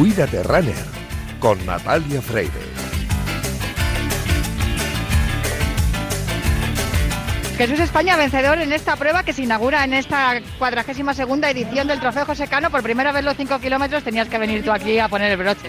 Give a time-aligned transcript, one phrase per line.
[0.00, 0.74] Cuídate Runner
[1.40, 2.50] con Natalia Freire.
[7.58, 12.00] Jesús España vencedor en esta prueba que se inaugura en esta cuadragésima segunda edición del
[12.00, 12.70] Trofeo José Cano.
[12.70, 15.68] Por primera vez los 5 kilómetros tenías que venir tú aquí a poner el broche.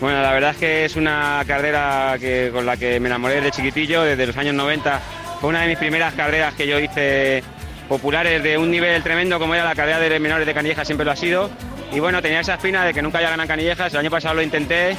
[0.00, 3.52] Bueno, la verdad es que es una carrera que, con la que me enamoré de
[3.52, 5.00] chiquitillo, desde los años 90.
[5.40, 7.44] Fue una de mis primeras carreras que yo hice
[7.88, 11.12] populares de un nivel tremendo como era la carrera de menores de Canillejas, siempre lo
[11.12, 11.48] ha sido.
[11.92, 13.92] Y bueno, tenía esa espina de que nunca haya ganado Canillejas.
[13.92, 14.96] El año pasado lo intenté,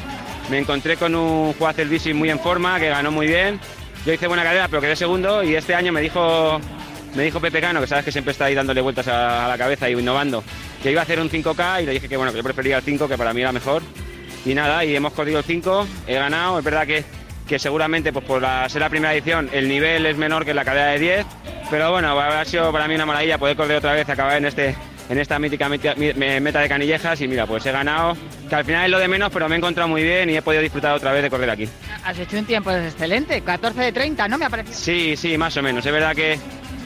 [0.50, 3.60] me encontré con un Juan bici muy en forma, que ganó muy bien.
[4.06, 6.60] Yo hice buena carrera, pero quedé segundo y este año me dijo,
[7.16, 9.90] me dijo Pepe Cano, que sabes que siempre está ahí dándole vueltas a, la cabeza
[9.90, 10.44] y innovando,
[10.82, 12.84] que iba a hacer un 5K y le dije que bueno, que yo prefería el
[12.84, 13.84] 5, que para mí era mejor.
[14.46, 17.04] Y nada, y hemos corrido el 5, he ganado, es verdad que,
[17.48, 20.88] que seguramente pues por ser la primera edición el nivel es menor que la carrera
[20.88, 21.26] de 10,
[21.70, 24.76] pero bueno, ha sido para mí una maravilla poder correr otra vez, acabar en este
[25.10, 28.16] en esta mítica meta de Canillejas y mira, pues he ganado,
[28.48, 30.42] que al final es lo de menos, pero me he encontrado muy bien y he
[30.42, 31.68] podido disfrutar otra vez de correr aquí.
[32.06, 34.38] Has hecho un tiempo excelente, 14 de 30, ¿no?
[34.38, 34.78] Me ha parecido.
[34.78, 35.84] Sí, sí, más o menos.
[35.86, 36.40] Es verdad que,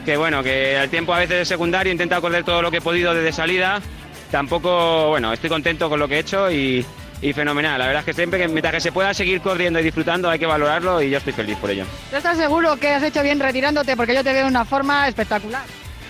[0.05, 2.77] que bueno, que el tiempo a veces es secundario, he intentado correr todo lo que
[2.77, 3.81] he podido desde salida.
[4.31, 6.83] Tampoco, bueno, estoy contento con lo que he hecho y,
[7.21, 7.77] y fenomenal.
[7.77, 10.39] La verdad es que siempre que mientras que se pueda seguir corriendo y disfrutando hay
[10.39, 11.85] que valorarlo y yo estoy feliz por ello.
[12.09, 13.95] ¿Tú estás seguro que has hecho bien retirándote?
[13.95, 15.61] Porque yo te veo en una forma espectacular.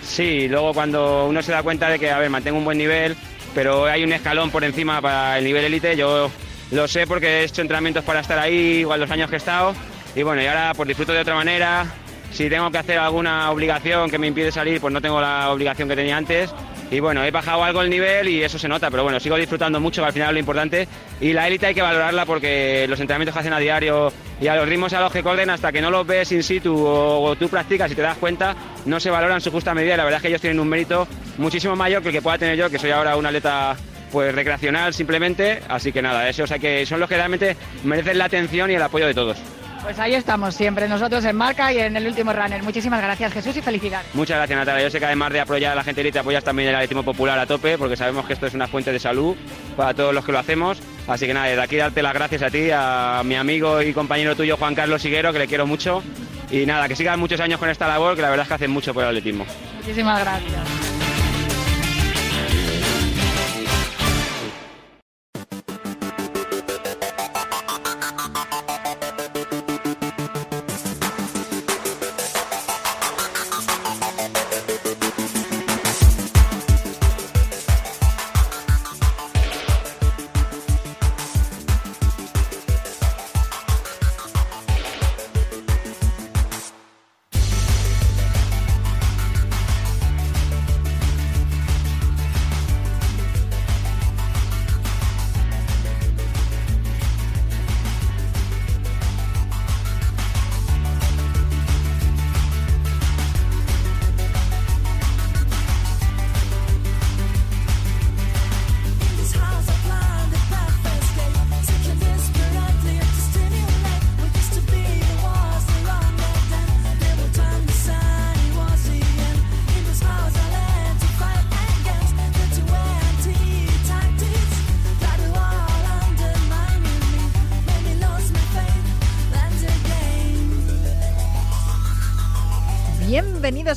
[0.06, 3.16] Sí, luego cuando uno se da cuenta de que, a ver, mantengo un buen nivel,
[3.56, 6.30] pero hay un escalón por encima para el nivel élite, yo
[6.72, 9.74] lo sé porque he hecho entrenamientos para estar ahí, igual los años que he estado,
[10.16, 11.88] y bueno, y ahora pues disfruto de otra manera.
[12.32, 15.88] Si tengo que hacer alguna obligación que me impide salir, pues no tengo la obligación
[15.88, 16.52] que tenía antes
[16.94, 19.80] y bueno, he bajado algo el nivel y eso se nota, pero bueno, sigo disfrutando
[19.80, 20.88] mucho, al final es lo importante.
[21.20, 24.56] Y la élite hay que valorarla porque los entrenamientos que hacen a diario y a
[24.56, 27.50] los ritmos a los que corren, hasta que no los ves in situ o, tú
[27.50, 28.56] practicas y te das cuenta,
[28.86, 29.98] no se valoran su justa medida.
[29.98, 31.08] La verdad es que ellos tienen un mérito
[31.40, 33.76] muchísimo mayor que el que pueda tener yo, que soy ahora un atleta
[34.12, 35.64] pues recreacional simplemente.
[35.68, 38.84] Así que nada, esos hay que, son los que realmente merecen la atención y el
[38.84, 39.63] apoyo de todos.
[39.84, 42.64] Pues ahí estamos siempre, nosotros en Marca y en el último runner.
[42.64, 44.08] Muchísimas gracias Jesús y felicidades.
[44.16, 44.84] Muchas gracias Natalia.
[44.84, 47.38] Yo sé que además de apoyar a la gente elite, apoyas también el atletismo popular
[47.38, 49.36] a tope, porque sabemos que esto es una fuente de salud
[49.76, 50.80] para todos los que lo hacemos.
[51.06, 54.38] Así que nada, de aquí darte las gracias a ti, a mi amigo y compañero
[54.38, 56.02] tuyo Juan Carlos Siguero, que le quiero mucho.
[56.50, 58.72] Y nada, que sigan muchos años con esta labor, que la verdad es que hacen
[58.72, 59.46] mucho por el atletismo.
[59.82, 60.83] Muchísimas gracias.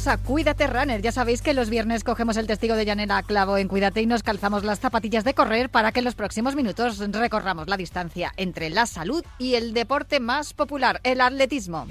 [0.06, 1.00] A Cuídate Runner.
[1.00, 4.22] Ya sabéis que los viernes cogemos el testigo de Yanela Clavo en Cuídate y nos
[4.22, 8.70] calzamos las zapatillas de correr para que en los próximos minutos recorramos la distancia entre
[8.70, 11.86] la salud y el deporte más popular, el atletismo.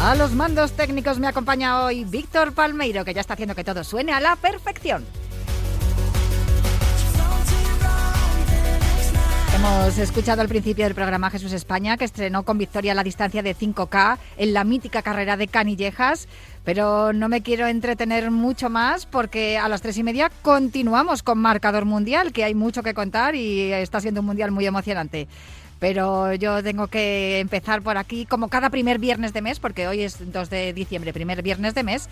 [0.00, 3.82] A los mandos técnicos me acompaña hoy Víctor Palmeiro, que ya está haciendo que todo
[3.82, 5.04] suene a la perfección.
[9.56, 13.56] Hemos escuchado al principio del programa Jesús España, que estrenó con victoria la distancia de
[13.56, 16.28] 5K en la mítica carrera de Canillejas,
[16.62, 21.38] pero no me quiero entretener mucho más porque a las tres y media continuamos con
[21.38, 25.26] Marcador Mundial, que hay mucho que contar y está siendo un mundial muy emocionante.
[25.78, 30.02] Pero yo tengo que empezar por aquí, como cada primer viernes de mes, porque hoy
[30.02, 32.10] es 2 de diciembre, primer viernes de mes,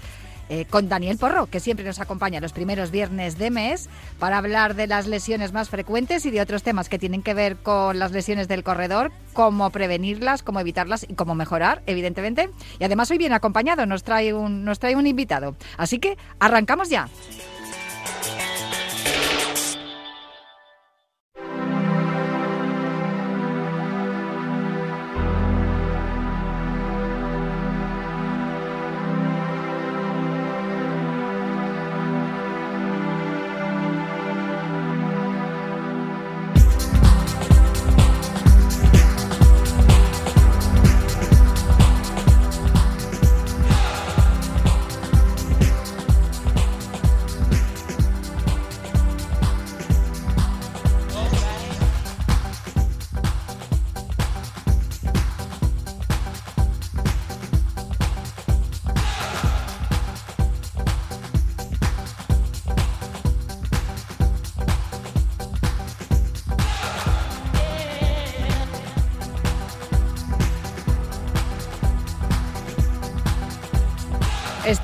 [0.49, 3.89] eh, con Daniel Porro, que siempre nos acompaña los primeros viernes de mes
[4.19, 7.57] para hablar de las lesiones más frecuentes y de otros temas que tienen que ver
[7.57, 12.51] con las lesiones del corredor, cómo prevenirlas, cómo evitarlas y cómo mejorar, evidentemente.
[12.79, 15.57] Y además hoy bien acompañado, nos trae un, nos trae un invitado.
[15.77, 17.09] Así que arrancamos ya.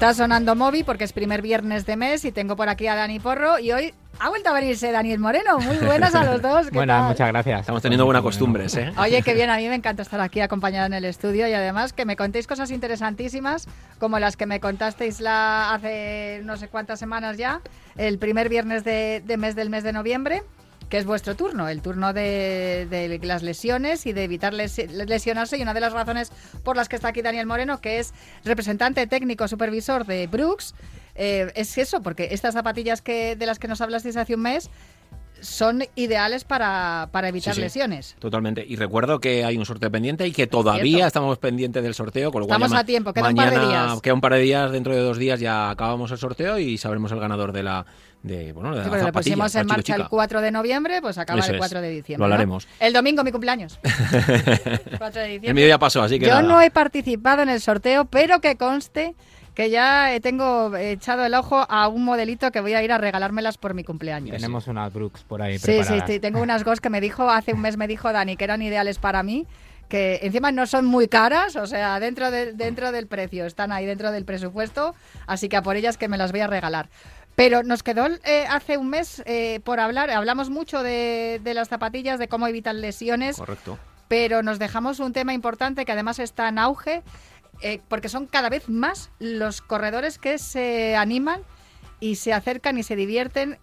[0.00, 3.20] Está sonando Moby porque es primer viernes de mes y tengo por aquí a Dani
[3.20, 5.58] Porro y hoy ha vuelto a venirse Daniel Moreno.
[5.60, 6.70] Muy buenas a los dos.
[6.70, 7.60] Buenas, muchas gracias.
[7.60, 8.94] Estamos teniendo buenas costumbres, ¿eh?
[8.96, 11.92] Oye, qué bien, a mí me encanta estar aquí acompañada en el estudio y además
[11.92, 13.68] que me contéis cosas interesantísimas
[13.98, 17.60] como las que me contasteis la, hace no sé cuántas semanas ya,
[17.98, 20.42] el primer viernes de mes del mes de noviembre
[20.90, 25.56] que es vuestro turno, el turno de, las lesiones y de evitar lesionarse.
[25.56, 26.32] Y una de las razones
[26.64, 28.12] por las que está aquí Daniel Moreno, que es
[28.44, 30.74] representante técnico supervisor de Brooks,
[31.14, 34.68] eh, es eso, porque estas zapatillas que, de las que nos hablasteis hace un mes
[35.40, 38.16] son ideales para, evitar lesiones.
[38.18, 38.64] Totalmente.
[38.66, 42.30] Y recuerdo que hay un sorteo pendiente y que todavía estamos pendientes del sorteo.
[42.30, 44.00] Con lo estamos a tiempo, queda un par de días.
[44.00, 47.12] Queda un par de días, dentro de dos días ya acabamos el sorteo y sabremos
[47.12, 47.86] el ganador de la,
[48.22, 51.80] de, bueno, de lo pusimos en marcha el 4 de noviembre, pues acaba el 4
[51.80, 52.18] de diciembre.
[52.18, 52.68] Lo hablaremos.
[52.78, 53.78] El domingo, mi cumpleaños.
[53.82, 55.48] 4 de diciembre.
[55.48, 56.26] El mío ya pasó, así que.
[56.26, 59.14] Yo no he participado en el sorteo, pero que conste
[59.60, 63.58] que ya tengo echado el ojo a un modelito que voy a ir a regalármelas
[63.58, 64.34] por mi cumpleaños.
[64.34, 65.58] Tenemos unas Brooks por ahí.
[65.58, 68.38] Sí, sí, sí, tengo unas Ghost que me dijo, hace un mes me dijo Dani
[68.38, 69.46] que eran ideales para mí
[69.90, 73.84] que encima no son muy caras, o sea, dentro, de, dentro del precio, están ahí
[73.84, 74.94] dentro del presupuesto,
[75.26, 76.88] así que a por ellas que me las voy a regalar.
[77.34, 82.18] Pero nos quedó eh, hace un mes eh, por hablar, hablamos mucho de, las zapatillas,
[82.18, 83.36] de cómo evitar lesiones.
[83.36, 83.78] Correcto.
[84.06, 87.02] Pero nos dejamos un tema importante que además está en auge,
[87.62, 91.42] eh, porque son cada vez más los corredores que se animan
[92.00, 93.58] y se acercan y se divierten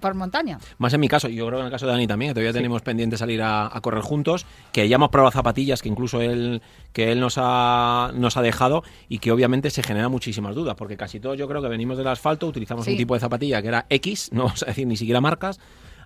[0.00, 0.58] por montaña.
[0.78, 2.52] Más en mi caso, yo creo que en el caso de Dani también, que todavía
[2.52, 6.62] tenemos pendiente salir a, correr juntos, que ya hemos probado zapatillas que incluso él,
[6.92, 10.96] que él nos ha, nos ha dejado y que obviamente se genera muchísimas dudas, porque
[10.96, 13.86] casi todos yo creo que venimos del asfalto, utilizamos un tipo de zapatilla que era
[13.90, 15.60] X, no vamos a decir ni siquiera marcas,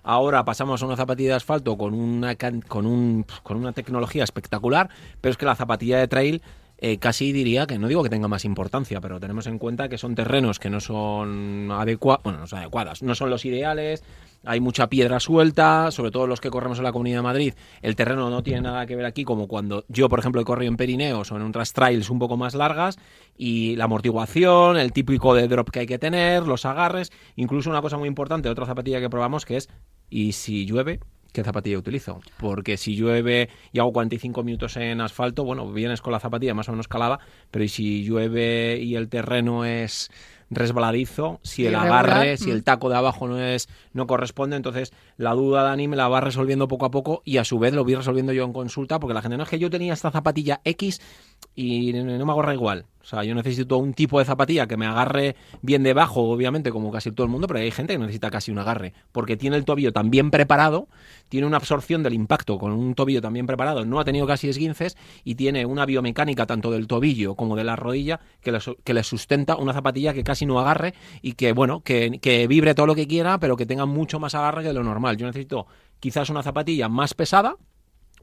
[0.07, 4.87] Ahora pasamos a una zapatilla de asfalto con una, con, un, con una tecnología espectacular,
[5.19, 6.43] pero es que la zapatilla de trail
[6.77, 9.97] eh, casi diría que no digo que tenga más importancia, pero tenemos en cuenta que
[9.97, 14.03] son terrenos que no son adecuados, bueno, no son adecuadas, no son los ideales,
[14.43, 17.95] hay mucha piedra suelta, sobre todo los que corremos en la Comunidad de Madrid, el
[17.95, 20.77] terreno no tiene nada que ver aquí como cuando yo, por ejemplo, he corrido en
[20.77, 22.97] Perineos o en otras trails un poco más largas
[23.37, 27.81] y la amortiguación, el típico de drop que hay que tener, los agarres, incluso una
[27.81, 29.69] cosa muy importante, otra zapatilla que probamos que es
[30.09, 30.99] y si llueve,
[31.35, 32.21] qué zapatilla utilizo.
[32.39, 36.69] Porque si llueve y hago 45 minutos en asfalto, bueno, vienes con la zapatilla más
[36.69, 37.19] o menos calada,
[37.51, 40.09] pero si llueve y el terreno es
[40.49, 42.63] resbaladizo, si el agarre, si el mm.
[42.63, 46.67] taco de abajo no es no corresponde, entonces la duda Dani me la va resolviendo
[46.67, 49.21] poco a poco y a su vez lo voy resolviendo yo en consulta porque la
[49.21, 51.01] gente no es que yo tenía esta zapatilla X
[51.55, 52.85] y no me agarra igual.
[53.01, 56.91] O sea, yo necesito un tipo de zapatilla que me agarre bien debajo, obviamente, como
[56.91, 59.63] casi todo el mundo, pero hay gente que necesita casi un agarre, porque tiene el
[59.63, 60.87] tobillo tan bien preparado,
[61.29, 64.49] tiene una absorción del impacto con un tobillo tan bien preparado, no ha tenido casi
[64.49, 68.93] esguinces y tiene una biomecánica tanto del tobillo como de la rodilla que le, que
[68.95, 72.87] le sustenta una zapatilla que casi no agarre y que, bueno, que, que vibre todo
[72.87, 75.15] lo que quiera, pero que tenga mucho más agarre que lo normal.
[75.17, 75.67] Yo necesito
[75.99, 77.55] quizás una zapatilla más pesada,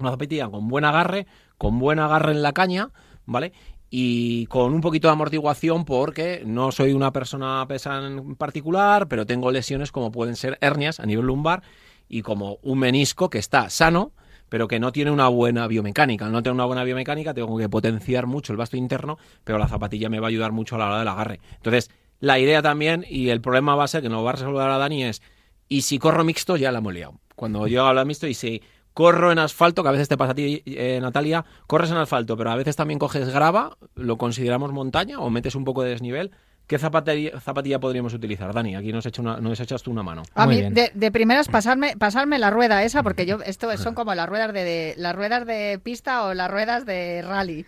[0.01, 2.91] una zapatilla con buen agarre, con buen agarre en la caña,
[3.27, 3.53] ¿vale?
[3.95, 9.27] y con un poquito de amortiguación porque no soy una persona pesada en particular, pero
[9.27, 11.63] tengo lesiones como pueden ser hernias a nivel lumbar
[12.09, 14.13] y como un menisco que está sano,
[14.49, 16.31] pero que no tiene una buena biomecánica.
[16.31, 20.09] no tengo una buena biomecánica, tengo que potenciar mucho el vasto interno, pero la zapatilla
[20.09, 21.41] me va a ayudar mucho a la hora del agarre.
[21.57, 24.71] Entonces, la idea también y el problema va a ser que nos va a resolver
[24.71, 25.21] a Dani es,
[25.69, 27.21] y si corro mixto ya la hemos liado.
[27.37, 28.63] Cuando yo hablo mixto y si
[28.95, 32.37] corro en asfalto, que a veces te pasa a ti, eh, Natalia, corres en asfalto,
[32.37, 36.31] pero a veces también coges grava, lo consideramos montaña o metes un poco de desnivel
[36.67, 38.77] ¿Qué zapatilla, podríamos utilizar, Dani?
[38.77, 40.23] Aquí nos, una, nos echas tú una mano.
[40.35, 44.29] A mí, de, primeras, pasarme, pasarme la rueda esa, porque yo esto son como las
[44.29, 47.67] ruedas de, las ruedas de pista o las ruedas de rally.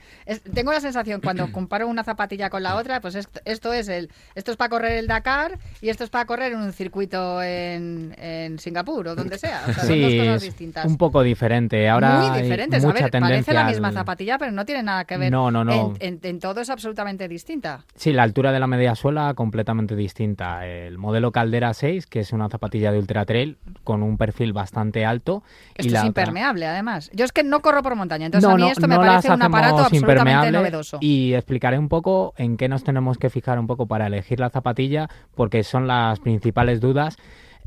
[0.54, 4.52] tengo la sensación cuando comparo una zapatilla con la otra, pues esto, es el, esto
[4.52, 9.08] es para correr el Dakar y esto es para correr en un circuito en, Singapur
[9.08, 9.66] o donde sea.
[9.66, 10.86] sí, son dos cosas distintas.
[10.86, 11.88] Un poco diferente.
[11.88, 12.82] Ahora Muy diferentes.
[12.84, 15.30] a ver, parece la misma zapatilla, pero no tiene nada que ver.
[15.30, 15.94] No, no, no.
[16.00, 17.84] En, en todo es absolutamente distinta.
[17.96, 20.66] Sí, la altura de la media suela completamente distinta.
[20.66, 25.04] El modelo Caldera 6, que es una zapatilla de ultra trail con un perfil bastante
[25.04, 25.42] alto.
[25.74, 27.10] Esto y es impermeable, además.
[27.14, 29.78] Yo es que no corro por montaña, entonces a mí esto me parece un aparato
[29.78, 30.98] absolutamente novedoso.
[31.00, 34.50] Y explicaré un poco en qué nos tenemos que fijar un poco para elegir la
[34.50, 37.16] zapatilla, porque son las principales dudas.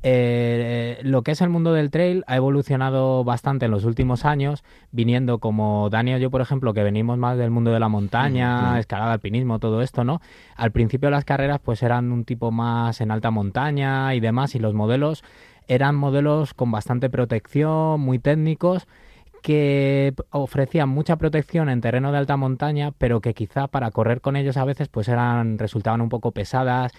[0.03, 4.63] Eh, lo que es el mundo del trail ha evolucionado bastante en los últimos años,
[4.91, 8.79] viniendo como Dani y yo, por ejemplo, que venimos más del mundo de la montaña,
[8.79, 10.21] escalada, alpinismo, todo esto, ¿no?
[10.55, 14.59] Al principio las carreras pues eran un tipo más en alta montaña y demás, y
[14.59, 15.23] los modelos
[15.67, 18.87] eran modelos con bastante protección, muy técnicos,
[19.41, 24.35] que ofrecían mucha protección en terreno de alta montaña, pero que quizá para correr con
[24.35, 26.91] ellos a veces pues eran resultaban un poco pesadas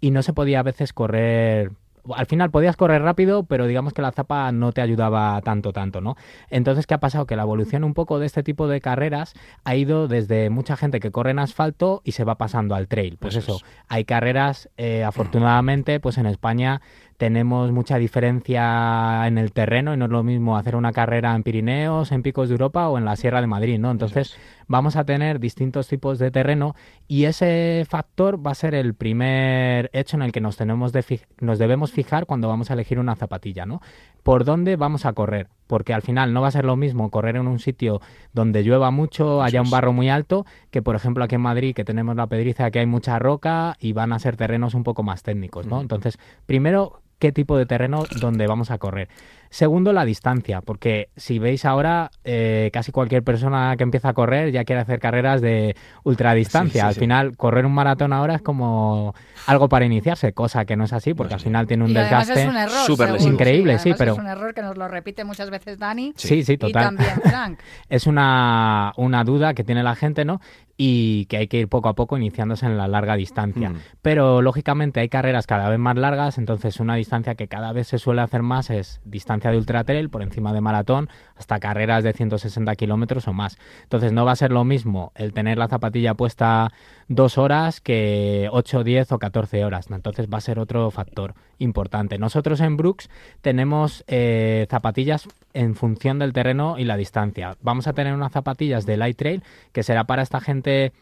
[0.00, 1.72] y no se podía a veces correr
[2.14, 6.00] al final podías correr rápido, pero digamos que la zapa no te ayudaba tanto, tanto,
[6.00, 6.16] ¿no?
[6.50, 7.26] Entonces, ¿qué ha pasado?
[7.26, 9.34] Que la evolución un poco de este tipo de carreras
[9.64, 13.16] ha ido desde mucha gente que corre en asfalto y se va pasando al trail.
[13.18, 16.80] Pues eso, hay carreras, eh, afortunadamente, pues en España
[17.18, 21.42] tenemos mucha diferencia en el terreno y no es lo mismo hacer una carrera en
[21.42, 23.90] Pirineos, en Picos de Europa o en la Sierra de Madrid, ¿no?
[23.90, 26.76] Entonces vamos a tener distintos tipos de terreno
[27.08, 31.20] y ese factor va a ser el primer hecho en el que nos, tenemos de
[31.40, 33.82] nos debemos fijar cuando vamos a elegir una zapatilla, ¿no?
[34.22, 35.48] ¿Por dónde vamos a correr?
[35.66, 38.00] Porque al final no va a ser lo mismo correr en un sitio
[38.32, 41.84] donde llueva mucho, haya un barro muy alto, que por ejemplo aquí en Madrid que
[41.84, 45.24] tenemos la pedriza, que hay mucha roca y van a ser terrenos un poco más
[45.24, 45.80] técnicos, ¿no?
[45.80, 49.08] Entonces, primero qué tipo de terreno donde vamos a correr.
[49.50, 54.52] Segundo, la distancia, porque si veis ahora, eh, casi cualquier persona que empieza a correr
[54.52, 56.86] ya quiere hacer carreras de ultradistancia.
[56.86, 59.14] al final, correr un maratón ahora es como
[59.46, 62.46] algo para iniciarse, cosa que no es así, porque al final tiene un desgaste es
[62.46, 66.12] un error, increíble, sí, pero es un error que nos lo repite muchas veces Dani.
[66.16, 66.82] Sí, sí, total.
[66.82, 67.58] Y también Frank.
[67.88, 70.40] es una, una duda que tiene la gente, ¿no?
[70.80, 73.70] Y que hay que ir poco a poco iniciándose en la larga distancia.
[73.70, 73.78] Mm.
[74.00, 77.98] Pero lógicamente hay carreras cada vez más largas, entonces una distancia que cada vez se
[77.98, 82.12] suele hacer más es distancia de ultra trail por encima de maratón hasta carreras de
[82.12, 83.58] 160 kilómetros o más.
[83.84, 86.72] Entonces no va a ser lo mismo el tener la zapatilla puesta
[87.08, 89.90] dos horas que 8, 10 o 14 horas.
[89.90, 92.18] Entonces va a ser otro factor importante.
[92.18, 93.08] Nosotros en Brooks
[93.40, 97.56] tenemos eh, zapatillas en función del terreno y la distancia.
[97.62, 99.42] Vamos a tener unas zapatillas de light trail
[99.72, 100.92] que será para esta gente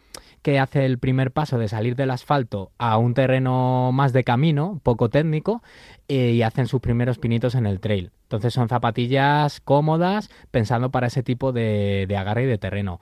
[0.43, 4.81] que hace el primer paso de salir del asfalto a un terreno más de camino,
[4.83, 5.63] poco técnico,
[6.09, 8.13] eh, y hacen sus primeros pinitos en el trail.
[8.27, 13.01] Entonces son zapatillas cómodas pensando para ese tipo de, de agarre y de terreno.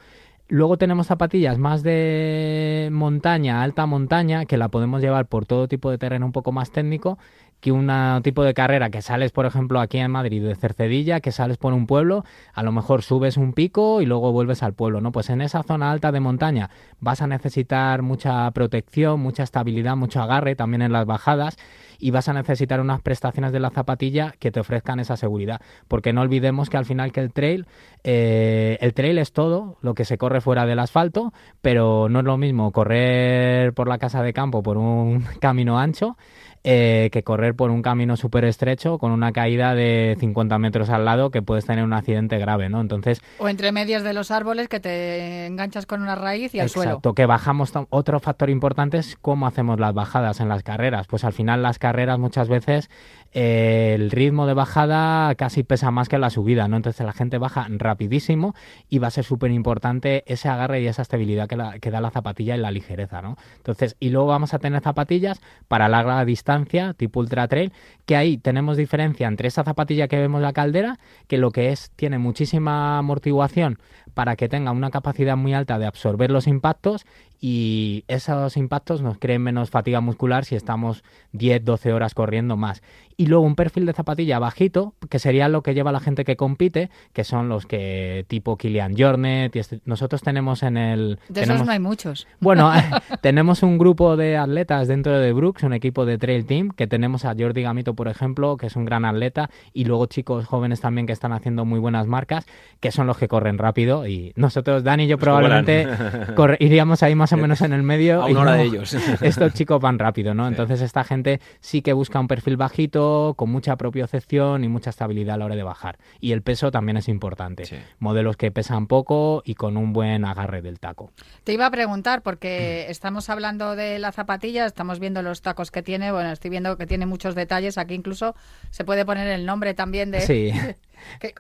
[0.48, 5.90] Luego tenemos zapatillas más de montaña, alta montaña, que la podemos llevar por todo tipo
[5.90, 7.18] de terreno un poco más técnico
[7.64, 7.90] que un
[8.22, 11.72] tipo de carrera que sales, por ejemplo, aquí en Madrid de Cercedilla, que sales por
[11.72, 15.12] un pueblo, a lo mejor subes un pico y luego vuelves al pueblo, ¿no?
[15.12, 16.68] Pues en esa zona alta de montaña
[17.00, 21.56] vas a necesitar mucha protección, mucha estabilidad, mucho agarre también en las bajadas
[22.04, 26.12] y vas a necesitar unas prestaciones de la zapatilla que te ofrezcan esa seguridad, porque
[26.12, 27.66] no olvidemos que al final que el trail,
[28.02, 31.32] eh, el trail es todo lo que se corre fuera del asfalto,
[31.62, 36.18] pero no es lo mismo correr por la casa de campo por un camino ancho
[36.66, 41.04] eh, que correr por un camino súper estrecho con una caída de 50 metros al
[41.04, 42.80] lado que puedes tener un accidente grave, ¿no?
[42.80, 43.20] Entonces...
[43.38, 46.92] O entre medias de los árboles que te enganchas con una raíz y al suelo.
[46.92, 47.72] Exacto, que bajamos...
[47.90, 51.06] Otro factor importante es cómo hacemos las bajadas en las carreras.
[51.06, 52.88] Pues al final las carreras muchas veces
[53.34, 56.76] el ritmo de bajada casi pesa más que la subida, ¿no?
[56.76, 58.54] Entonces la gente baja rapidísimo
[58.88, 62.54] y va a ser súper importante ese agarre y esa estabilidad que, da la zapatilla
[62.54, 63.36] y la ligereza, ¿no?
[63.56, 66.53] Entonces, y luego vamos a tener zapatillas para larga distancia,
[66.96, 67.72] tipo ultra trail,
[68.06, 71.90] que ahí tenemos diferencia entre esa zapatilla que vemos la caldera, que lo que es,
[71.96, 73.78] tiene muchísima amortiguación
[74.14, 77.04] para que tenga una capacidad muy alta de absorber los impactos
[77.46, 81.04] y esos impactos nos creen menos fatiga muscular si estamos
[81.34, 82.82] 10-12 horas corriendo más.
[83.16, 86.36] Y luego un perfil de zapatilla bajito, que sería lo que lleva la gente que
[86.36, 89.54] compite, que son los que tipo Kilian Jornet.
[89.54, 91.18] Este, nosotros tenemos en el...
[91.28, 92.26] De esos no hay muchos.
[92.40, 92.72] Bueno,
[93.20, 97.24] tenemos un grupo de atletas dentro de Brooks, un equipo de Trail Team, que tenemos
[97.24, 101.06] a Jordi Gamito, por ejemplo, que es un gran atleta, y luego chicos jóvenes también
[101.06, 102.46] que están haciendo muy buenas marcas,
[102.80, 104.03] que son los que corren rápido.
[104.06, 105.86] Y nosotros, Dani y yo pues probablemente
[106.58, 108.22] iríamos ahí más menos en el medio.
[108.22, 108.94] A una de ellos.
[109.20, 110.46] estos chicos van rápido, ¿no?
[110.48, 115.34] Entonces esta gente sí que busca un perfil bajito, con mucha propiocepción y mucha estabilidad
[115.34, 115.98] a la hora de bajar.
[116.20, 117.64] Y el peso también es importante.
[117.98, 121.10] Modelos que pesan poco y con un buen agarre del taco.
[121.44, 125.82] Te iba a preguntar, porque estamos hablando de la zapatilla, estamos viendo los tacos que
[125.82, 128.34] tiene, bueno, estoy viendo que tiene muchos detalles, aquí incluso
[128.70, 130.20] se puede poner el nombre también de...
[130.20, 130.52] Sí.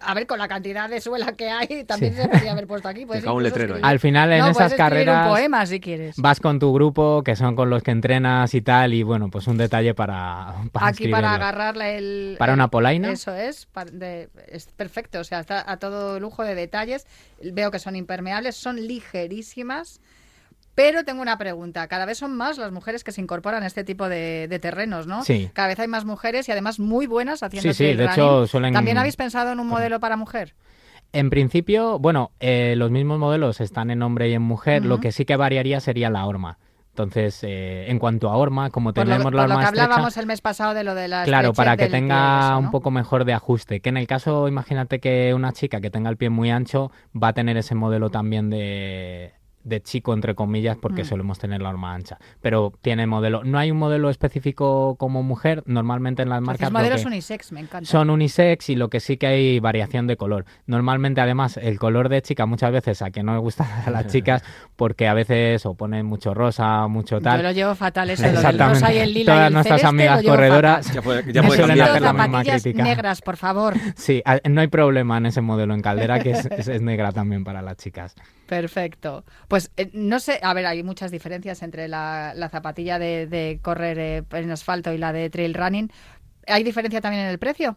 [0.00, 3.04] a ver, con la cantidad de suela que hay, también se podría haber puesto aquí.
[3.26, 3.76] un letrero.
[3.82, 5.26] Al final, en esas carreras.
[5.26, 6.16] un poema si quieres.
[6.16, 9.46] Vas con tu grupo, que son con los que entrenas y tal, y bueno, pues
[9.46, 10.54] un detalle para.
[10.74, 12.36] aquí para agarrarle el.
[12.38, 13.10] Para una polaina.
[13.10, 13.68] Eso es.
[14.48, 15.20] es perfecto.
[15.20, 17.06] O sea, está a todo lujo de detalles.
[17.42, 20.00] Veo que son impermeables, son ligerísimas.
[20.74, 21.86] Pero tengo una pregunta.
[21.86, 25.22] Cada vez son más las mujeres que se incorporan a este tipo de, terrenos, ¿no?
[25.22, 25.50] Sí.
[25.52, 28.74] Cada vez hay más mujeres y además muy buenas haciendo Sí, sí, de hecho suelen...
[28.74, 30.54] ¿También habéis pensado en un modelo para mujer?
[31.12, 34.84] En principio, bueno, eh, los mismos modelos están en hombre y en mujer.
[34.84, 38.92] Lo que sí que variaría sería la horma Entonces, eh, en cuanto a horma, como
[38.92, 40.96] Por lo, tenemos la por lo horma que estrecha, hablábamos el mes pasado de lo
[40.96, 43.78] de la Claro, para que tenga eso, un poco mejor de ajuste.
[43.78, 47.28] Que en el caso, imagínate que una chica que tenga el pie muy ancho va
[47.28, 49.34] a tener ese modelo también de,
[49.64, 51.06] de chico, entre comillas, porque Mm.
[51.06, 52.18] solemos tener la horma ancha.
[52.40, 53.42] Pero tiene modelo.
[53.44, 55.62] No hay un modelo específico como mujer.
[55.66, 56.70] Normalmente en las marcas.
[56.70, 57.88] lo modelos unisex, me encanta.
[57.88, 60.44] son unisex y lo que sí que hay variación de color.
[60.66, 64.06] Normalmente, además, el color de chica muchas veces a que no le gusta a las
[64.08, 64.42] chicas
[64.76, 67.38] porque a veces o ponen mucho rosa, mucho tal.
[67.38, 68.80] Yo lo llevo fatal eso, lo del Exactamente.
[68.80, 70.94] rosa y el lila y Todas el nuestras celeste, amigas lo corredoras fatal.
[70.94, 71.88] Ya puede, Me ya puede suelen cambiar.
[71.90, 72.82] hacer la misma crítica.
[72.84, 73.74] negras, por favor.
[73.96, 77.44] Sí, no hay problema en ese modelo en caldera que es, es- es negra también
[77.44, 78.14] para las chicas.
[78.46, 79.24] Perfecto.
[79.48, 83.98] Pues eh, no sé, a ver, hay muchas diferencias entre la, la zapatilla de, correr
[83.98, 85.90] eh, en asfalto y la de trail running.
[86.46, 87.76] ¿Hay diferencia también en el precio?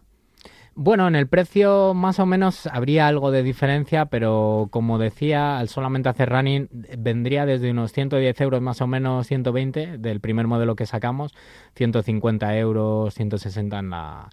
[0.80, 5.68] Bueno, en el precio más o menos habría algo de diferencia, pero como decía, al
[5.68, 10.76] solamente hacer running vendría desde unos 110 euros más o menos 120 del primer modelo
[10.76, 11.34] que sacamos,
[11.74, 14.30] 150 euros, 160 en la...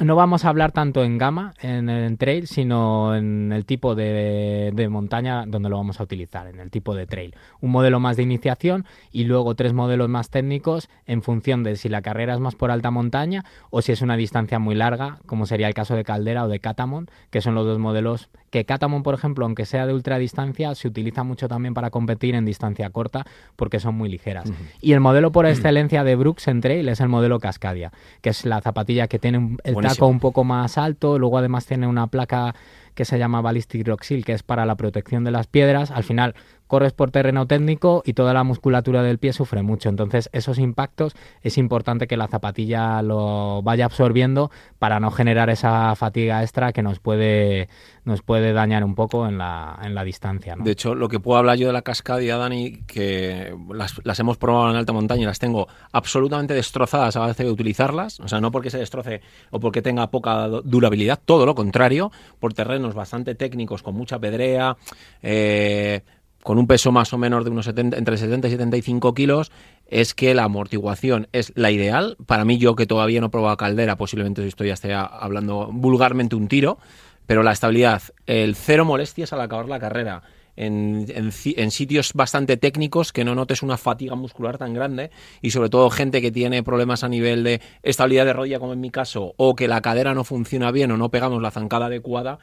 [0.00, 4.72] No vamos a hablar tanto en gama, en, en trail, sino en el tipo de,
[4.74, 7.34] de montaña donde lo vamos a utilizar, en el tipo de trail.
[7.60, 11.90] Un modelo más de iniciación y luego tres modelos más técnicos en función de si
[11.90, 15.44] la carrera es más por alta montaña o si es una distancia muy larga, como
[15.44, 19.02] sería el caso de Caldera o de Catamon, que son los dos modelos que Catamon,
[19.04, 23.24] por ejemplo, aunque sea de ultradistancia, se utiliza mucho también para competir en distancia corta
[23.56, 24.52] porque son muy ligeras.
[24.80, 28.44] Y el modelo por excelencia de Brooks en trail es el modelo Cascadia, que es
[28.44, 29.94] la zapatilla que tiene un- el Buenísimo.
[29.94, 32.54] taco un poco más alto, luego además tiene una placa
[32.94, 35.90] que se llama Ballistic Roxil, que es para la protección de las piedras.
[35.92, 36.34] Al final
[36.70, 39.88] corres por terreno técnico y toda la musculatura del pie sufre mucho.
[39.88, 45.94] Entonces, esos impactos es importante que la zapatilla lo vaya absorbiendo para no generar esa
[45.96, 47.68] fatiga extra que nos puede,
[48.04, 50.54] nos puede dañar un poco en la, en la distancia.
[50.58, 54.70] De hecho, lo que puedo hablar yo de la cascadia, Dani, que las, hemos probado
[54.70, 58.20] en alta montaña y las tengo absolutamente destrozadas a base de utilizarlas.
[58.20, 62.12] O sea, no porque se destroce o porque tenga poca du- durabilidad, todo lo contrario,
[62.38, 64.76] por terrenos bastante técnicos, con mucha pedrea,
[65.22, 66.02] eh,
[66.42, 69.52] con un peso más o menos de unos 70, entre 70 y 75 kilos,
[69.86, 72.16] es que la amortiguación es la ideal.
[72.26, 76.48] Para mí, yo que todavía no he probado caldera, posiblemente estoy ya hablando vulgarmente un
[76.48, 76.78] tiro,
[77.26, 80.22] pero la estabilidad, el cero molestias al acabar la carrera.
[80.56, 85.52] En, en en sitios bastante técnicos que no notes una fatiga muscular tan grande y
[85.52, 88.90] sobre todo gente que tiene problemas a nivel de estabilidad de rodilla como en mi
[88.90, 92.40] caso o que la cadera no funciona bien o no pegamos la zancada adecuada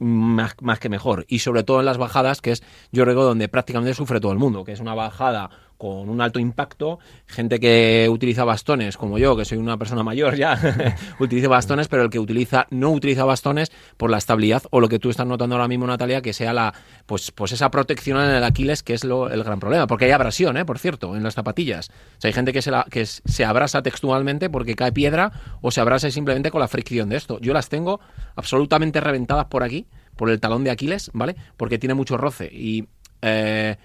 [0.00, 1.24] más, más que mejor.
[1.28, 4.38] Y sobre todo en las bajadas, que es, yo creo, donde prácticamente sufre todo el
[4.38, 9.34] mundo, que es una bajada con un alto impacto, gente que utiliza bastones, como yo,
[9.34, 10.60] que soy una persona mayor ya,
[11.18, 14.98] utiliza bastones, pero el que utiliza, no utiliza bastones por la estabilidad, o lo que
[14.98, 16.74] tú estás notando ahora mismo, Natalia, que sea la,
[17.06, 20.10] pues, pues esa protección en el Aquiles, que es lo, el gran problema, porque hay
[20.10, 20.66] abrasión, ¿eh?
[20.66, 21.88] por cierto, en las zapatillas.
[21.88, 25.70] O sea, hay gente que se, la, que se abrasa textualmente porque cae piedra, o
[25.70, 27.38] se abrasa simplemente con la fricción de esto.
[27.40, 28.00] Yo las tengo
[28.36, 31.36] absolutamente reventadas por aquí, por el talón de Aquiles, ¿vale?
[31.56, 32.86] Porque tiene mucho roce y
[33.22, 33.76] eh,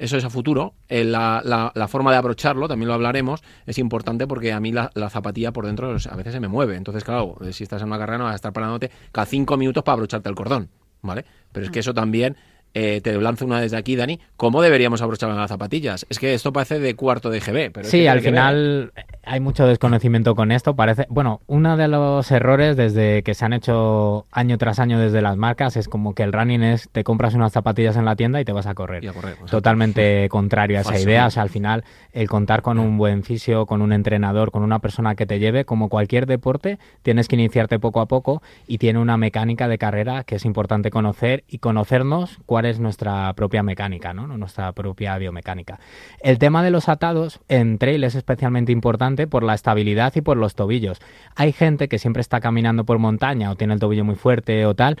[0.00, 0.74] eso es a futuro.
[0.88, 4.72] Eh, la, la- la forma de abrocharlo, también lo hablaremos, es importante porque a mí
[4.72, 6.74] la, la zapatilla por dentro a veces se me mueve.
[6.76, 9.56] Entonces, claro, eh, si estás en una carrera no vas a estar parándote cada cinco
[9.56, 10.68] minutos para abrocharte el cordón,
[11.02, 11.24] ¿vale?
[11.52, 12.36] Pero es que eso también...
[12.74, 14.20] eh, te lanzo una desde aquí, Dani.
[14.36, 16.06] ¿Cómo deberíamos abrochar las zapatillas?
[16.08, 17.72] Es que esto parece de cuarto de GB.
[17.72, 18.24] Pero Sí, al ver.
[18.24, 18.92] final
[19.24, 20.74] hay mucho desconocimiento con esto.
[20.76, 25.20] Parece, bueno, uno de los errores desde que se han hecho año tras año desde
[25.22, 28.40] las marcas es como que el running es te compras unas zapatillas en la tienda
[28.40, 29.02] y te vas a correr.
[29.04, 29.50] Y a correr, exacto.
[29.50, 31.26] Totalmente contrario a esa idea.
[31.26, 34.78] O sea, al final el contar con un buen fisio, con un entrenador, con una
[34.78, 38.98] persona que te lleve, como cualquier deporte, tienes que iniciarte poco a poco y tiene
[38.98, 44.12] una mecánica de carrera que es importante conocer y conocernos cuál es nuestra propia mecánica,
[44.12, 44.26] ¿no?
[44.26, 45.78] Nuestra propia biomecánica.
[46.20, 50.36] El tema de los atados en trail es especialmente importante por la estabilidad y por
[50.36, 51.00] los tobillos.
[51.36, 54.74] Hay gente que siempre está caminando por montaña o tiene el tobillo muy fuerte o
[54.74, 54.96] tal,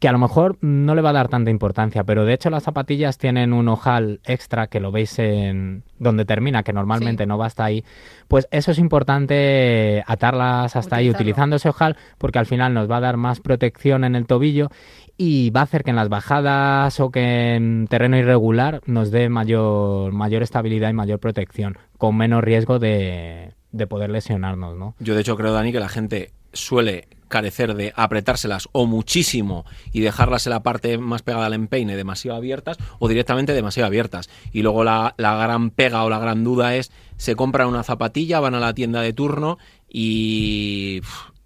[0.00, 2.64] que a lo mejor no le va a dar tanta importancia, pero de hecho las
[2.64, 7.28] zapatillas tienen un ojal extra que lo veis en donde termina, que normalmente Sí.
[7.28, 7.84] no va hasta ahí.
[8.28, 12.96] Pues eso es importante atarlas hasta ahí utilizando ese ojal porque al final nos va
[12.98, 14.68] a dar más protección en el tobillo
[15.16, 19.28] y va a hacer que en las bajadas o que en terreno irregular nos dé
[19.28, 24.94] mayor, mayor estabilidad y mayor protección, con menos riesgo de, de poder lesionarnos, ¿no?
[24.98, 30.00] Yo de hecho creo, Dani, que la gente suele carecer de apretárselas o muchísimo y
[30.00, 34.30] dejarlas en la parte más pegada al empeine demasiado abiertas o directamente demasiado abiertas.
[34.52, 38.40] Y luego la, la gran pega o la gran duda es, se compran una zapatilla,
[38.40, 41.00] van a la tienda de turno y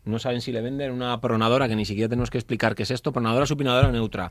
[0.09, 2.90] no saben si le venden una pronadora, que ni siquiera tenemos que explicar qué es
[2.90, 4.31] esto, pronadora supinadora neutra.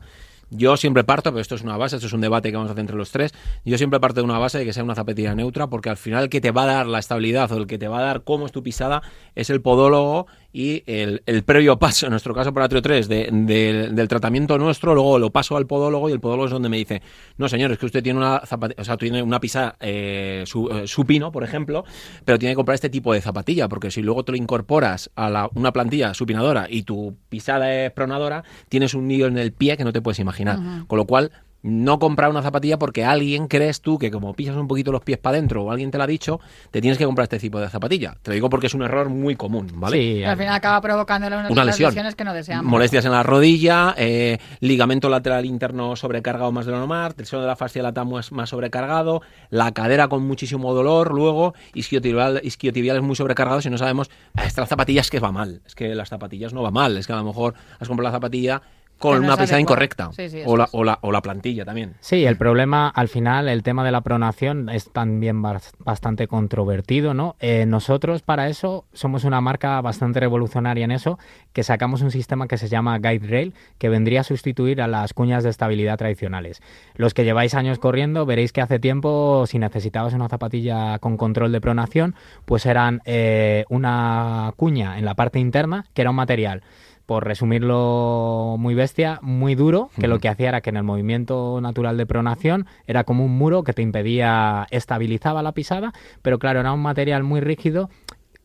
[0.50, 2.72] Yo siempre parto, pero esto es una base, esto es un debate que vamos a
[2.72, 3.34] hacer entre los tres.
[3.66, 6.24] Yo siempre parto de una base de que sea una zapatilla neutra, porque al final
[6.24, 8.24] el que te va a dar la estabilidad o el que te va a dar
[8.24, 9.02] cómo es tu pisada
[9.34, 10.26] es el podólogo
[10.58, 14.58] y el, el previo paso, en nuestro caso para Trio 3, de, de, del tratamiento
[14.58, 17.00] nuestro, luego lo paso al podólogo y el podólogo es donde me dice,
[17.36, 20.68] no señor, es que usted tiene una zapatilla, o sea, tiene una pisada eh, su,
[20.68, 21.84] eh, supino, por ejemplo,
[22.24, 25.30] pero tiene que comprar este tipo de zapatilla, porque si luego te lo incorporas a
[25.30, 29.76] la, una plantilla supinadora y tu pisada es pronadora, tienes un nido en el pie
[29.76, 30.58] que no te puedes imaginar.
[30.58, 30.86] Uh -huh.
[30.88, 31.30] Con lo cual,
[31.62, 35.18] no comprar una zapatilla porque alguien crees tú que como pisas un poquito los pies
[35.18, 36.40] para adentro o alguien te lo ha dicho,
[36.70, 38.16] te tienes que comprar este tipo de zapatilla.
[38.22, 39.96] Te lo digo porque es un error muy común, ¿vale?
[39.96, 41.90] Sí, al final acaba provocando unas, una lesión.
[41.90, 42.70] lesiones que no deseamos.
[42.70, 47.46] Molestias en la rodilla, eh, ligamento lateral interno sobrecargado más de lo normal, tensión de
[47.46, 53.16] la fascia lata más, más sobrecargado, la cadera con muchísimo dolor, luego isquiotibial, isquiotibiales muy
[53.16, 56.08] sobrecargados y no sabemos, ah, esta la zapatilla es que va mal, es que las
[56.08, 58.62] zapatillas no va mal, es que a lo mejor has comprado la zapatilla
[58.98, 61.94] con una pisada incorrecta sí, sí, o, la, o, la, o, la, plantilla también.
[62.00, 67.36] Sí, el problema al final, el tema de la pronación es también bastante controvertido, ¿no?
[67.40, 71.18] Eh, nosotros para eso somos una marca bastante revolucionaria en eso,
[71.52, 75.12] que sacamos un sistema que se llama Guide Rail, que vendría a sustituir a las
[75.12, 76.60] cuñas de estabilidad tradicionales.
[76.94, 81.52] Los que lleváis años corriendo, veréis que hace tiempo, si necesitabas una zapatilla con control
[81.52, 86.62] de pronación, pues eran eh, una cuña en la parte interna, que era un material
[87.08, 90.08] por resumirlo muy bestia, muy duro, que uh -huh.
[90.08, 93.64] lo que hacía era que en el movimiento natural de pronación era como un muro
[93.64, 97.88] que te impedía, estabilizaba la pisada, pero claro, era un material muy rígido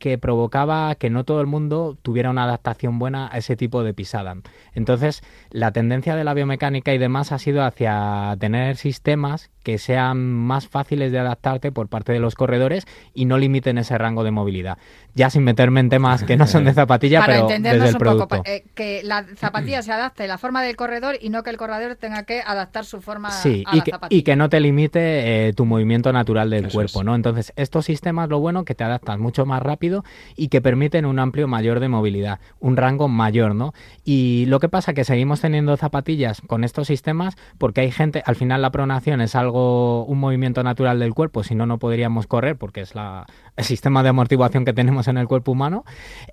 [0.04, 3.94] que provocaba que no todo el mundo tuviera una adaptación buena a ese tipo de
[3.94, 4.36] pisada.
[4.74, 10.18] Entonces, la tendencia de la biomecánica y demás ha sido hacia tener sistemas que sean
[10.34, 14.32] más fáciles de adaptarte por parte de los corredores y no limiten ese rango de
[14.32, 14.78] movilidad.
[15.16, 17.96] Ya sin meterme en temas que no son de zapatilla, Para pero entendernos desde el
[17.96, 18.28] un producto.
[18.28, 21.50] poco, eh, que la zapatilla se adapte a la forma del corredor y no que
[21.50, 24.20] el corredor tenga que adaptar su forma sí, a y la que, zapatilla.
[24.20, 27.06] y que no te limite eh, tu movimiento natural del Eso cuerpo, es.
[27.06, 27.16] ¿no?
[27.16, 29.92] Entonces, estos sistemas lo bueno que te adaptan mucho más rápido
[30.36, 33.73] y que permiten un amplio mayor de movilidad, un rango mayor, ¿no?
[34.03, 38.36] Y lo que pasa que seguimos teniendo zapatillas con estos sistemas porque hay gente, al
[38.36, 42.58] final la pronación es algo, un movimiento natural del cuerpo, si no, no podríamos correr
[42.58, 45.84] porque es el sistema de amortiguación que tenemos en el cuerpo humano.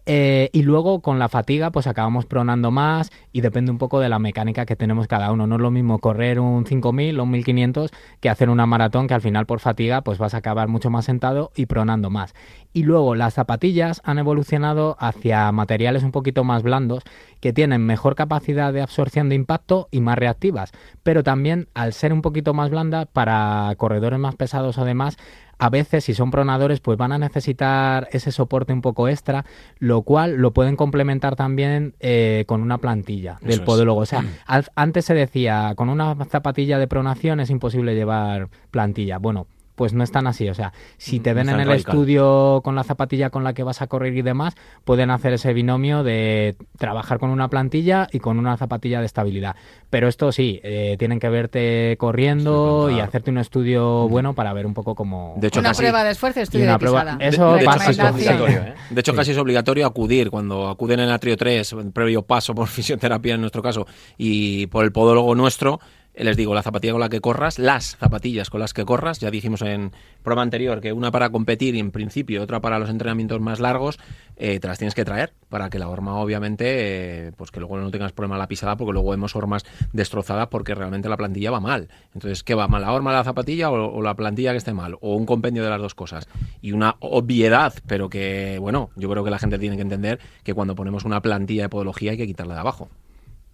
[0.06, 4.08] Eh, y luego con la fatiga, pues acabamos pronando más y depende un poco de
[4.08, 5.46] la mecánica que tenemos cada uno.
[5.46, 9.14] No es lo mismo correr un 5000 o un 1500 que hacer una maratón que
[9.14, 12.34] al final por fatiga pues vas a acabar mucho más sentado y pronando más.
[12.72, 17.02] Y luego las zapatillas han evolucionado hacia materiales un poquito más blandos
[17.40, 20.72] que tienen mejor capacidad de absorción de impacto y más reactivas,
[21.02, 25.16] pero también al ser un poquito más blanda para corredores más pesados o demás
[25.62, 29.44] a veces si son pronadores pues van a necesitar ese soporte un poco extra,
[29.78, 33.66] lo cual lo pueden complementar también eh, con una plantilla del Eso es.
[33.66, 34.00] podólogo.
[34.00, 39.18] O sea, al- antes se decía, con una zapatilla de pronación es imposible llevar plantilla.
[39.18, 39.46] Bueno,
[39.80, 40.46] pues no es tan así.
[40.50, 41.94] O sea, si te No ven en el radical.
[41.94, 45.54] estudio con la zapatilla con la que vas a correr y demás, pueden hacer ese
[45.54, 49.56] binomio de trabajar con una plantilla y con una zapatilla de estabilidad.
[49.88, 54.52] Pero esto sí, eh, tienen que verte corriendo Sí, y hacerte un estudio bueno para
[54.52, 55.32] ver un poco cómo...
[55.38, 57.24] De hecho, Una casi- prueba de esfuerzo y estudio una de prueba- pisada.
[57.24, 58.28] eso de, de hecho, pasa casi.
[58.28, 58.74] ¿eh?
[58.90, 62.68] De hecho, casi es obligatorio acudir cuando acuden en el Atrio 3, previo paso por
[62.68, 63.86] fisioterapia en nuestro caso,
[64.18, 65.80] y por el podólogo nuestro.
[66.14, 69.30] Les digo, la zapatilla con la que corras, las zapatillas con las que corras, ya
[69.30, 69.92] dijimos en
[70.24, 73.98] prueba anterior que una para competir en principio otra para los entrenamientos más largos,
[74.36, 77.78] eh, te las tienes que traer para que la horma obviamente, eh, pues que luego
[77.78, 81.60] no tengas problema la pisada porque luego vemos hormas destrozadas porque realmente la plantilla va
[81.60, 81.88] mal.
[82.12, 82.82] Entonces, ¿qué va mal?
[82.82, 84.96] ¿La horma, la zapatilla o, o la plantilla que esté mal?
[85.00, 86.28] O un compendio de las dos cosas.
[86.60, 90.54] Y una obviedad, pero que, bueno, yo creo que la gente tiene que entender que
[90.54, 92.88] cuando ponemos una plantilla de podología hay que quitarla de abajo.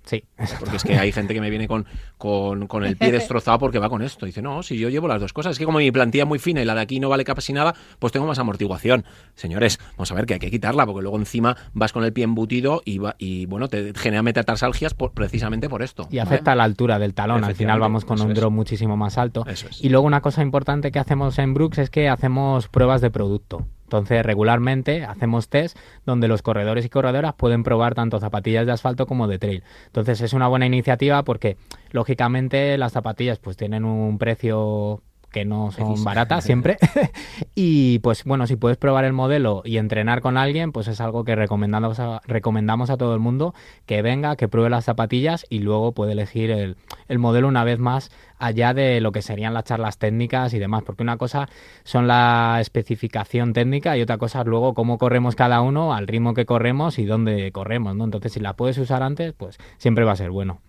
[0.07, 0.25] Sí.
[0.61, 1.85] Porque es que hay gente que me viene con,
[2.16, 4.25] con, con el pie destrozado porque va con esto.
[4.25, 6.38] Dice, no, si yo llevo las dos cosas, es que como mi plantilla es muy
[6.38, 9.05] fina y la de aquí no vale casi nada, pues tengo más amortiguación.
[9.35, 12.25] Señores, vamos a ver que hay que quitarla, porque luego encima vas con el pie
[12.25, 16.09] embutido y, va, y bueno, te genera metatarsalgias por, precisamente por esto.
[16.11, 17.45] Y afecta a la altura del talón.
[17.45, 19.45] Al final vamos con un drop muchísimo más alto.
[19.47, 19.83] Eso es.
[19.85, 23.66] Y luego una cosa importante que hacemos en Brooks es que hacemos pruebas de producto.
[23.87, 29.07] Entonces, regularmente hacemos test donde los corredores y corredoras pueden probar tanto zapatillas de asfalto
[29.07, 29.62] como de trail.
[29.87, 31.57] Entonces, es una buena iniciativa porque,
[31.92, 35.03] lógicamente, las zapatillas pues tienen un precio
[35.37, 36.79] que no son baratas siempre.
[37.55, 41.25] y pues bueno, si puedes probar el modelo y entrenar con alguien, pues es algo
[41.25, 43.53] que recomendamos a, recomendamos a todo el mundo
[43.85, 47.79] que venga, que pruebe las zapatillas y luego puede elegir el, el modelo una vez
[47.79, 51.51] más allá de lo que serían las charlas técnicas y demás, porque una cosa
[51.85, 56.33] son la especificación técnica y otra cosa es luego cómo corremos cada uno, al ritmo
[56.33, 58.05] que corremos y dónde corremos, ¿no?
[58.05, 60.62] Entonces, si la puedes usar antes, pues siempre va a ser bueno.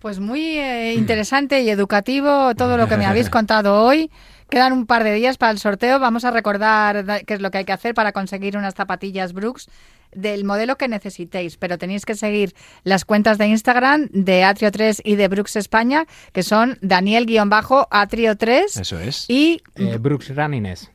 [0.00, 4.10] Pues muy eh, interesante y educativo todo lo que me habéis contado hoy.
[4.48, 5.98] Quedan un par de días para el sorteo.
[5.98, 9.32] Vamos a recordar da- qué es lo que hay que hacer para conseguir unas zapatillas
[9.32, 9.68] Brooks
[10.12, 12.54] del modelo que necesitéis, pero tenéis que seguir
[12.84, 19.24] las cuentas de Instagram de Atrio3 y de Brooks España, que son Daniel-Atrio3 Eso es.
[19.28, 20.90] y Eh, Brooks Running es.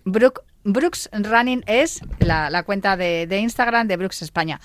[0.63, 4.59] Brook- Brooks Running es la, la cuenta de, de Instagram de Brooks España.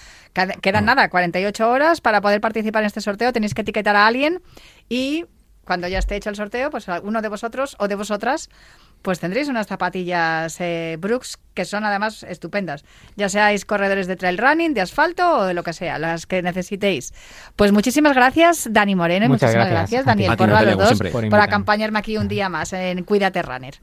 [0.63, 3.33] Quedan nada, 48 horas para poder participar en este sorteo.
[3.33, 4.43] Tenéis que etiquetar a alguien
[4.89, 5.25] y
[5.65, 8.49] cuando ya esté hecho el sorteo, pues uno de vosotros o de vosotras,
[9.03, 12.85] pues tendréis unas zapatillas eh, Brooks que son además estupendas.
[13.17, 16.41] Ya seáis corredores de trail running, de asfalto o de lo que sea, las que
[16.41, 17.13] necesitéis.
[17.57, 19.27] Pues muchísimas gracias, Dani Moreno.
[19.27, 20.05] y Muchas muchísimas gracias.
[20.05, 20.23] gracias, A ti.
[20.25, 21.11] Daniel a Natalia, los dos.
[21.13, 23.75] Por por acompañarme aquí un día más en Cuídate Runner.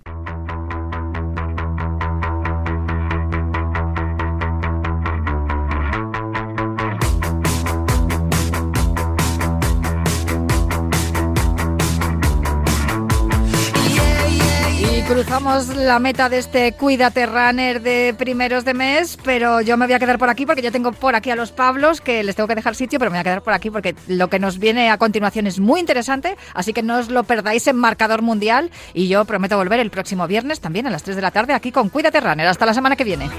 [15.23, 19.93] Cruzamos la meta de este Cuídate Runner de primeros de mes, pero yo me voy
[19.93, 22.47] a quedar por aquí porque yo tengo por aquí a los Pablos que les tengo
[22.47, 24.89] que dejar sitio, pero me voy a quedar por aquí porque lo que nos viene
[24.89, 29.07] a continuación es muy interesante, así que no os lo perdáis en Marcador Mundial y
[29.07, 31.87] yo prometo volver el próximo viernes también a las 3 de la tarde aquí con
[31.87, 32.47] Cuídate Runner.
[32.47, 33.29] Hasta la semana que viene.